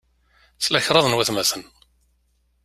[0.63, 1.63] Tla kṛad n watmaten.